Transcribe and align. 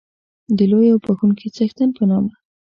د 0.57 0.59
لوی 0.71 0.87
او 0.93 0.97
بښوونکي 1.03 1.47
څښتن 1.55 1.89
په 1.97 2.03
نامه. 2.09 2.31